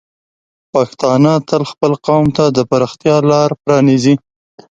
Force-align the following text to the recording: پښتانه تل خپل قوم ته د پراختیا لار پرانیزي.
پښتانه 0.73 1.33
تل 1.49 1.61
خپل 1.71 1.91
قوم 2.05 2.25
ته 2.37 2.43
د 2.57 2.59
پراختیا 2.69 3.15
لار 3.31 3.49
پرانیزي. 3.61 4.15